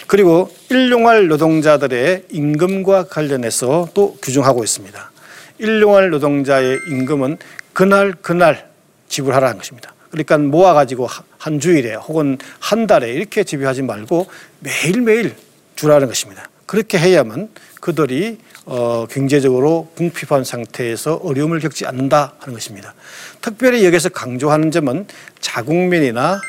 그리고 0.07 0.55
일용할 0.71 1.27
노동자들의 1.27 2.27
임금과 2.31 3.05
관련해서 3.05 3.89
또 3.93 4.17
규정하고 4.23 4.63
있습니다. 4.63 5.11
일용할 5.59 6.11
노동자의 6.11 6.79
임금은 6.91 7.39
그날 7.73 8.13
그날 8.13 8.69
지불하라는 9.09 9.59
것입니다. 9.59 9.95
그러니까 10.11 10.39
모아가지고 10.39 11.09
한 11.39 11.59
주일에 11.59 11.95
혹은 11.95 12.39
한 12.61 12.87
달에 12.87 13.11
이렇게 13.11 13.45
지불하지 13.45 13.83
말고 13.83 14.27
매일매일 14.61 15.35
주라는 15.77 16.07
것입니다. 16.07 16.49
그렇게 16.73 16.97
해야만 16.97 17.51
그들이 17.83 18.39
어, 18.65 19.05
경제적으로 19.11 19.93
궁핍한 19.95 20.43
상태에서 20.43 21.17
어려움을 21.17 21.61
겪지 21.61 21.85
않는다 21.85 22.37
하는 22.39 22.55
것입니다. 22.55 22.95
특별히 23.43 23.85
여기서 23.85 24.09
강조하는 24.09 24.71
점은 24.71 25.07
자국민이나 25.39 26.41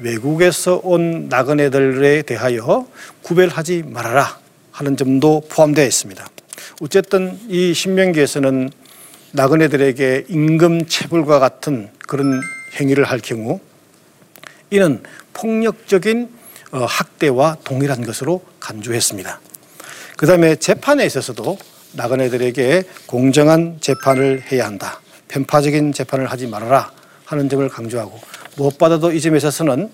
외국에서 0.00 0.82
온 0.84 1.30
나그네들에 1.30 2.20
대하여 2.22 2.86
구별하지 3.22 3.84
말아라 3.86 4.38
하는 4.70 4.98
점도 4.98 5.44
포함되어 5.48 5.86
있습니다. 5.86 6.28
어쨌든 6.82 7.38
이 7.48 7.72
신명기에서는 7.72 8.68
나그네들에게 9.32 10.26
임금 10.28 10.88
체불과 10.88 11.38
같은 11.38 11.88
그런 12.06 12.42
행위를 12.78 13.04
할 13.04 13.18
경우 13.20 13.60
이는 14.68 15.02
폭력적인 15.32 16.28
어, 16.72 16.84
학대와 16.84 17.56
동일한 17.64 18.04
것으로 18.04 18.44
간주했습니다. 18.60 19.40
그 20.20 20.26
다음에 20.26 20.54
재판에 20.54 21.06
있어서도 21.06 21.56
나그네들에게 21.94 22.82
공정한 23.06 23.78
재판을 23.80 24.42
해야 24.52 24.66
한다. 24.66 25.00
편파적인 25.28 25.94
재판을 25.94 26.26
하지 26.26 26.46
말아라 26.46 26.92
하는 27.24 27.48
점을 27.48 27.66
강조하고 27.66 28.20
무엇보다도 28.56 29.12
이 29.12 29.20
점에 29.22 29.38
있어서는 29.38 29.90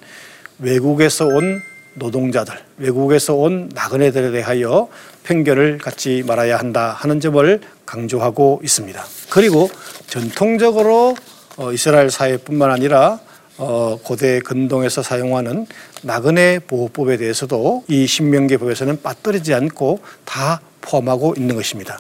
외국에서 0.58 1.26
온 1.26 1.62
노동자들, 1.94 2.56
외국에서 2.78 3.34
온 3.34 3.70
나그네들에 3.72 4.32
대하여 4.32 4.88
편견을 5.22 5.78
갖지 5.78 6.24
말아야 6.26 6.58
한다 6.58 6.96
하는 6.98 7.20
점을 7.20 7.60
강조하고 7.86 8.62
있습니다. 8.64 9.04
그리고 9.30 9.70
전통적으로 10.08 11.14
어, 11.56 11.72
이스라엘 11.72 12.10
사회뿐만 12.10 12.72
아니라 12.72 13.20
어, 13.58 13.96
고대 14.02 14.40
근동에서 14.40 15.04
사용하는 15.04 15.68
나그네 16.02 16.60
보호법에 16.60 17.16
대해서도 17.16 17.84
이 17.88 18.06
신명기법에서는 18.06 19.02
빠뜨리지 19.02 19.54
않고 19.54 20.00
다 20.24 20.60
포함하고 20.80 21.34
있는 21.36 21.56
것입니다. 21.56 21.98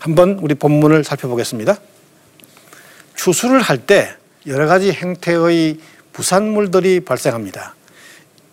한번 0.00 0.38
우리 0.40 0.54
본문을 0.54 1.04
살펴보겠습니다. 1.04 1.78
추수를 3.14 3.60
할 3.60 3.78
때 3.86 4.14
여러 4.46 4.66
가지 4.66 4.92
행태의 4.92 5.78
부산물들이 6.12 7.00
발생합니다. 7.00 7.74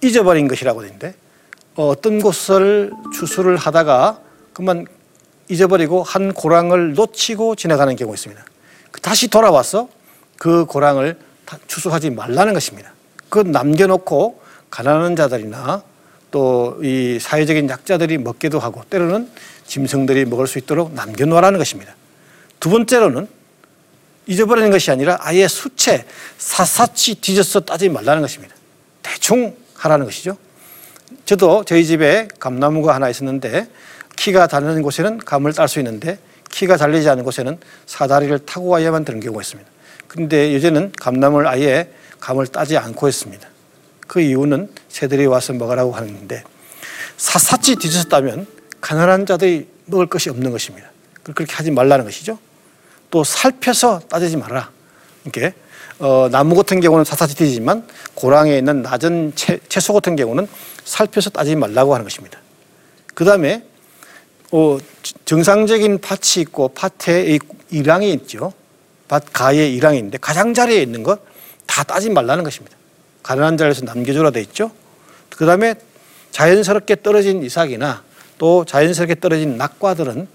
잊어버린 0.01 0.47
것이라고 0.47 0.81
되는데 0.81 1.15
어, 1.75 1.87
어떤 1.87 2.19
곳을 2.19 2.91
추수를 3.13 3.57
하다가 3.57 4.19
그만 4.53 4.85
잊어버리고 5.49 6.03
한 6.03 6.33
고랑을 6.33 6.93
놓치고 6.93 7.55
지나가는 7.55 7.95
경우가 7.95 8.15
있습니다. 8.15 8.43
다시 9.01 9.27
돌아와서 9.27 9.89
그 10.37 10.65
고랑을 10.65 11.17
추수하지 11.67 12.09
말라는 12.11 12.53
것입니다. 12.53 12.93
그 13.29 13.39
남겨놓고 13.39 14.42
가난한 14.73 15.15
자들이나 15.15 15.83
또 16.31 16.79
이 16.81 17.19
사회적인 17.21 17.69
약자들이 17.69 18.17
먹기도 18.17 18.57
하고 18.57 18.81
때로는 18.89 19.29
짐승들이 19.67 20.25
먹을 20.25 20.47
수 20.47 20.57
있도록 20.57 20.93
남겨놓으라는 20.93 21.59
것입니다. 21.59 21.95
두 22.59 22.71
번째로는 22.71 23.27
잊어버리는 24.25 24.71
것이 24.71 24.89
아니라 24.89 25.17
아예 25.21 25.47
수채 25.47 26.05
샅샅이 26.39 27.21
뒤져서 27.21 27.59
따지 27.61 27.87
말라는 27.89 28.23
것입니다. 28.23 28.55
대충 29.03 29.55
하라는 29.75 30.05
것이죠. 30.05 30.37
저도 31.25 31.63
저희 31.65 31.85
집에 31.85 32.27
감나무가 32.39 32.95
하나 32.95 33.09
있었는데 33.09 33.67
키가 34.15 34.47
닿는 34.47 34.81
곳에는 34.81 35.19
감을 35.19 35.53
딸 35.53 35.67
수 35.67 35.79
있는데 35.79 36.17
키가 36.49 36.77
달리지 36.77 37.07
않은 37.09 37.23
곳에는 37.23 37.59
사다리를 37.85 38.39
타고 38.39 38.69
와야만 38.69 39.05
되는 39.05 39.19
경우가 39.19 39.41
있습니다. 39.41 39.69
그런데 40.07 40.55
요새는 40.55 40.93
감나무를 40.99 41.47
아예 41.47 41.91
감을 42.19 42.47
따지 42.47 42.77
않고 42.77 43.07
있습니다. 43.07 43.52
그 44.07 44.21
이유는 44.21 44.69
새들이 44.89 45.25
와서 45.25 45.53
먹으라고 45.53 45.93
하는데 45.93 46.43
샅샅이 47.17 47.75
뒤졌다면 47.77 48.47
가난한 48.81 49.25
자들이 49.25 49.67
먹을 49.85 50.07
것이 50.07 50.29
없는 50.29 50.51
것입니다. 50.51 50.89
그렇게 51.23 51.53
하지 51.53 51.71
말라는 51.71 52.05
것이죠. 52.05 52.37
또 53.09 53.23
살펴서 53.23 53.99
따지지 54.09 54.37
말라. 54.37 54.71
이렇게 55.23 55.53
어, 55.99 56.27
나무 56.31 56.55
같은 56.55 56.79
경우는 56.81 57.05
샅샅이 57.05 57.35
뒤지지만 57.35 57.87
고랑에 58.13 58.57
있는 58.57 58.81
낮은 58.81 59.33
채, 59.35 59.59
채소 59.69 59.93
같은 59.93 60.15
경우는 60.15 60.47
살펴서 60.83 61.29
따지지 61.29 61.55
말라고 61.55 61.93
하는 61.93 62.03
것입니다. 62.03 62.39
그 63.13 63.23
다음에 63.25 63.63
어, 64.51 64.77
정상적인 65.25 65.99
밭이 65.99 66.41
있고 66.41 66.69
밭에 66.69 67.39
이랑이 67.69 68.11
있죠. 68.13 68.53
밭 69.07 69.25
가에 69.31 69.69
이랑이 69.69 69.97
있는데 69.97 70.17
가장자리에 70.17 70.81
있는 70.81 71.03
것 71.03 71.33
다 71.65 71.83
따지 71.83 72.09
말라는 72.09 72.43
것입니다. 72.43 72.77
가난한 73.23 73.57
자리에서 73.57 73.85
남겨주라 73.85 74.31
돼 74.31 74.41
있죠. 74.41 74.71
그 75.29 75.45
다음에 75.45 75.75
자연스럽게 76.31 77.01
떨어진 77.01 77.43
이삭이나 77.43 78.03
또 78.37 78.65
자연스럽게 78.65 79.19
떨어진 79.19 79.57
낙과들은 79.57 80.27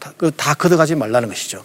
다, 0.00 0.12
그다 0.16 0.54
걷어가지 0.54 0.96
말라는 0.96 1.28
것이죠. 1.28 1.62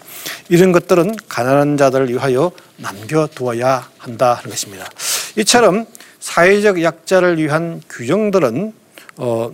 이런 0.47 0.71
것들은 0.71 1.15
가난한 1.27 1.77
자들을 1.77 2.10
위하여 2.10 2.51
남겨두어야 2.77 3.89
한다 3.97 4.34
하는 4.36 4.49
것입니다. 4.49 4.88
이처럼 5.36 5.86
사회적 6.19 6.82
약자를 6.84 7.38
위한 7.38 7.82
규정들은 7.89 8.73
어, 9.17 9.51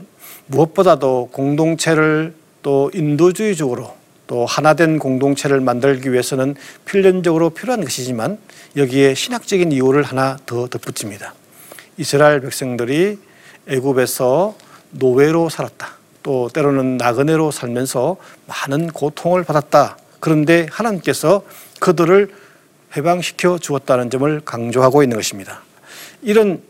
무엇보다도 0.47 1.29
공동체를 1.31 2.33
또 2.61 2.91
인도주의적으로 2.93 3.95
또 4.27 4.45
하나된 4.45 4.99
공동체를 4.99 5.61
만들기 5.61 6.11
위해서는 6.11 6.55
필연적으로 6.85 7.51
필요한 7.51 7.83
것이지만 7.83 8.37
여기에 8.75 9.15
신학적인 9.15 9.71
이유를 9.71 10.03
하나 10.03 10.37
더 10.45 10.67
덧붙입니다. 10.67 11.33
이스라엘 11.97 12.41
백성들이 12.41 13.17
애굽에서 13.67 14.55
노예로 14.91 15.49
살았다. 15.49 15.95
또 16.23 16.49
때로는 16.49 16.97
나그네로 16.97 17.51
살면서 17.51 18.17
많은 18.47 18.87
고통을 18.87 19.43
받았다. 19.43 19.97
그런데 20.19 20.67
하나님께서 20.71 21.43
그들을 21.79 22.33
해방시켜 22.97 23.59
주었다는 23.59 24.09
점을 24.09 24.41
강조하고 24.41 25.03
있는 25.03 25.17
것입니다. 25.17 25.61
이런 26.21 26.61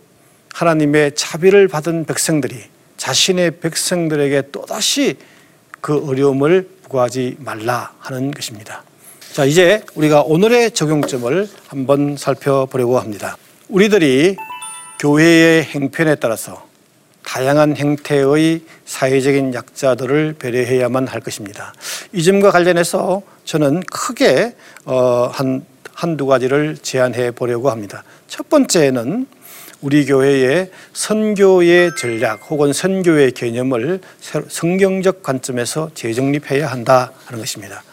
하나님의 0.53 1.15
자비를 1.15 1.67
받은 1.67 2.05
백성들이 2.05 2.55
자신의 2.97 3.59
백성들에게 3.59 4.51
또다시 4.51 5.17
그 5.81 6.07
어려움을 6.07 6.69
부과하지 6.83 7.37
말라 7.39 7.93
하는 7.99 8.31
것입니다. 8.31 8.83
자, 9.35 9.43
이제 9.43 9.83
우리가 9.95 10.21
오늘의 10.21 10.71
적용점을 10.71 11.49
한번 11.67 12.15
살펴보려고 12.15 12.99
합니다. 12.99 13.35
우리들이 13.67 14.37
교회의 15.01 15.61
행편에 15.61 16.15
따라서 16.15 16.65
다양한 17.25 17.75
행태의 17.75 18.61
사회적인 18.85 19.53
약자들을 19.53 20.37
배려해야만 20.39 21.09
할 21.09 21.19
것입니다. 21.19 21.73
이 22.13 22.23
점과 22.23 22.49
관련해서 22.49 23.23
저는 23.43 23.81
크게 23.91 24.55
어, 24.85 25.29
한 25.33 25.65
한두 25.93 26.27
가지를 26.27 26.77
제안해 26.77 27.31
보려고 27.31 27.69
합니다. 27.69 28.05
첫 28.29 28.47
번째는 28.47 29.27
우리 29.81 30.05
교회의 30.05 30.71
선교의 30.93 31.91
전략 31.99 32.49
혹은 32.49 32.71
선교의 32.71 33.33
개념을 33.33 33.99
성경적 34.47 35.23
관점에서 35.23 35.91
재정립해야 35.93 36.67
한다 36.71 37.11
하는 37.25 37.41
것입니다. 37.41 37.83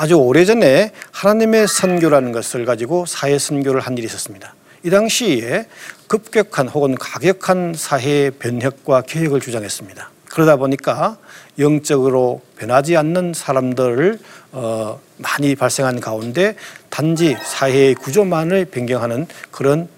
아주 0.00 0.14
오래전에 0.14 0.92
하나님의 1.10 1.66
선교라는 1.66 2.30
것을 2.30 2.64
가지고 2.64 3.04
사회 3.04 3.36
선교를 3.36 3.80
한 3.80 3.98
일이 3.98 4.06
있었습니다. 4.06 4.54
이 4.84 4.90
당시에 4.90 5.66
급격한 6.06 6.68
혹은 6.68 6.94
가격한 6.94 7.74
사회의 7.76 8.30
변혁과 8.30 9.02
개혁을 9.02 9.40
주장했습니다. 9.40 10.08
그러다 10.26 10.54
보니까 10.54 11.18
영적으로 11.58 12.42
변하지 12.58 12.96
않는 12.96 13.32
사람들을 13.34 14.20
어, 14.52 15.00
많이 15.16 15.56
발생한 15.56 15.98
가운데 15.98 16.54
단지 16.90 17.36
사회의 17.42 17.96
구조만을 17.96 18.66
변경하는 18.66 19.26
그런 19.50 19.88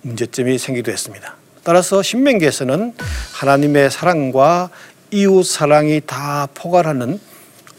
문제점이 0.00 0.56
생기기도 0.56 0.90
했습니다. 0.92 1.36
따라서 1.62 2.02
신명기에서는 2.02 2.94
하나님의 3.34 3.90
사랑과 3.90 4.70
이웃 5.10 5.42
사랑이 5.42 6.00
다 6.06 6.48
포괄하는 6.54 7.20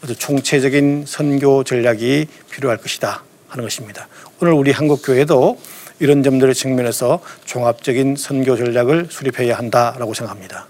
아주 0.03 0.15
총체적인 0.17 1.05
선교 1.07 1.63
전략이 1.63 2.27
필요할 2.51 2.77
것이다 2.77 3.23
하는 3.47 3.63
것입니다. 3.63 4.09
오늘 4.41 4.51
우리 4.51 4.71
한국 4.71 5.01
교회도 5.01 5.57
이런 5.99 6.23
점들을 6.23 6.53
측면에서 6.53 7.21
종합적인 7.45 8.17
선교 8.17 8.57
전략을 8.57 9.07
수립해야 9.09 9.57
한다라고 9.57 10.13
생각합니다. 10.13 10.67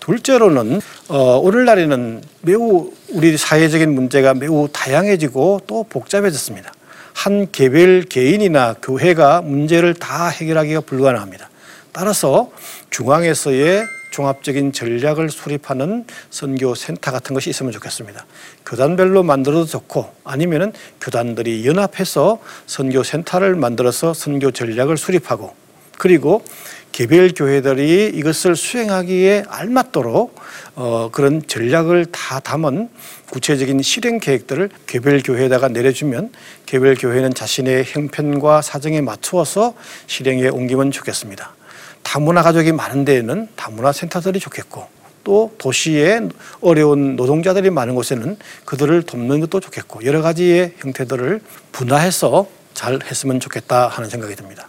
둘째로는 0.00 0.82
어, 1.08 1.38
오늘날에는 1.38 2.22
매우 2.42 2.90
우리 3.08 3.38
사회적인 3.38 3.94
문제가 3.94 4.34
매우 4.34 4.68
다양해지고 4.70 5.62
또 5.66 5.84
복잡해졌습니다. 5.84 6.70
한 7.14 7.50
개별 7.50 8.02
개인이나 8.02 8.74
교회가 8.82 9.40
문제를 9.40 9.94
다 9.94 10.28
해결하기가 10.28 10.82
불가능합니다. 10.82 11.48
따라서 11.92 12.50
중앙에서의 12.90 13.86
종합적인 14.10 14.72
전략을 14.72 15.30
수립하는 15.30 16.04
선교 16.30 16.74
센터 16.74 17.10
같은 17.10 17.34
것이 17.34 17.50
있으면 17.50 17.72
좋겠습니다. 17.72 18.26
교단별로 18.66 19.22
만들어도 19.22 19.66
좋고 19.66 20.12
아니면은 20.24 20.72
교단들이 21.00 21.66
연합해서 21.66 22.40
선교 22.66 23.02
센터를 23.02 23.54
만들어서 23.54 24.14
선교 24.14 24.50
전략을 24.50 24.96
수립하고 24.96 25.54
그리고 25.98 26.42
개별 26.92 27.30
교회들이 27.30 28.10
이것을 28.14 28.56
수행하기에 28.56 29.44
알맞도록 29.48 30.34
어, 30.74 31.08
그런 31.12 31.46
전략을 31.46 32.06
다 32.06 32.40
담은 32.40 32.88
구체적인 33.30 33.80
실행 33.82 34.18
계획들을 34.18 34.70
개별 34.86 35.22
교회에다가 35.22 35.68
내려주면 35.68 36.32
개별 36.66 36.94
교회는 36.94 37.34
자신의 37.34 37.84
형편과 37.86 38.62
사정에 38.62 39.00
맞추어서 39.00 39.74
실행에 40.06 40.48
옮기면 40.48 40.90
좋겠습니다. 40.90 41.54
다문화 42.10 42.42
가족이 42.42 42.72
많은 42.72 43.04
데에는 43.04 43.50
다문화 43.54 43.92
센터들이 43.92 44.40
좋겠고 44.40 44.84
또 45.22 45.54
도시에 45.58 46.20
어려운 46.60 47.14
노동자들이 47.14 47.70
많은 47.70 47.94
곳에는 47.94 48.36
그들을 48.64 49.04
돕는 49.04 49.38
것도 49.38 49.60
좋겠고 49.60 50.04
여러 50.04 50.20
가지의 50.20 50.74
형태들을 50.78 51.40
분화해서 51.70 52.48
잘 52.74 52.98
했으면 53.04 53.38
좋겠다 53.38 53.86
하는 53.86 54.10
생각이 54.10 54.34
듭니다. 54.34 54.68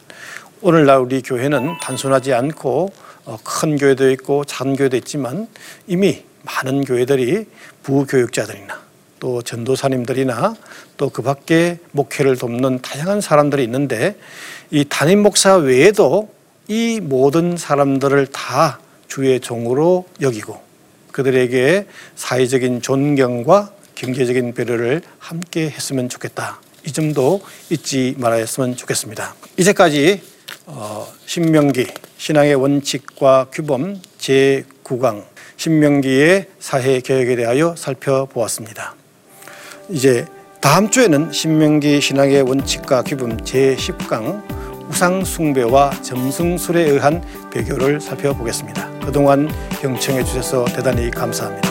오늘날 0.61 0.99
우리 0.99 1.23
교회는 1.23 1.79
단순하지 1.81 2.31
않고 2.31 2.93
어, 3.25 3.39
큰 3.43 3.75
교회도 3.75 4.11
있고 4.11 4.45
작은 4.45 4.75
교회도 4.75 4.95
있지만 4.97 5.47
이미 5.87 6.23
많은 6.43 6.83
교회들이 6.83 7.47
부교육자들이나 7.81 8.79
또 9.19 9.41
전도사님들이나 9.41 10.55
또 10.97 11.09
그 11.09 11.23
밖에 11.23 11.79
목회를 11.91 12.37
돕는 12.37 12.83
다양한 12.83 13.19
사람들이 13.19 13.63
있는데 13.63 14.15
이 14.69 14.85
담임 14.87 15.23
목사 15.23 15.55
외에도 15.55 16.29
이 16.71 17.01
모든 17.01 17.57
사람들을 17.57 18.27
다 18.27 18.79
주의 19.09 19.41
종으로 19.41 20.05
여기고 20.21 20.57
그들에게 21.11 21.85
사회적인 22.15 22.81
존경과 22.81 23.73
경제적인 23.95 24.53
배려를 24.53 25.01
함께 25.19 25.69
했으면 25.69 26.07
좋겠다. 26.07 26.61
이 26.85 26.93
점도 26.93 27.41
잊지 27.69 28.15
말았으면 28.19 28.77
좋겠습니다. 28.77 29.35
이제까지 29.57 30.21
어, 30.67 31.11
신명기 31.25 31.87
신앙의 32.15 32.55
원칙과 32.55 33.47
규범 33.51 33.99
제 34.17 34.63
9강 34.85 35.25
신명기의 35.57 36.47
사회 36.61 37.01
개혁에 37.01 37.35
대하여 37.35 37.75
살펴보았습니다. 37.77 38.95
이제 39.89 40.25
다음 40.61 40.89
주에는 40.89 41.33
신명기 41.33 41.99
신앙의 41.99 42.43
원칙과 42.43 43.03
규범 43.03 43.43
제 43.43 43.75
10강 43.75 44.60
우상 44.91 45.23
숭배와 45.23 45.91
점승술에 46.01 46.81
의한 46.89 47.23
배교를 47.49 48.01
살펴보겠습니다. 48.01 48.89
그동안 49.05 49.49
경청해 49.81 50.23
주셔서 50.25 50.65
대단히 50.65 51.09
감사합니다. 51.09 51.70